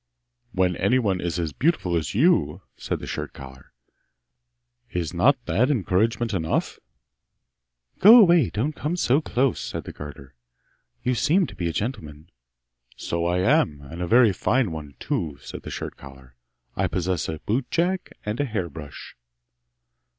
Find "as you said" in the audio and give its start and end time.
1.95-2.97